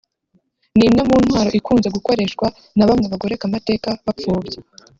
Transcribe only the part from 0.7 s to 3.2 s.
ni imwe mu ntwaro ikunze gukoreshwa na bamwe